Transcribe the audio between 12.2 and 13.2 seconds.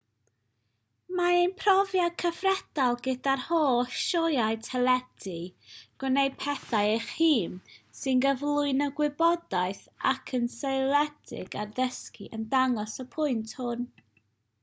yn dangos y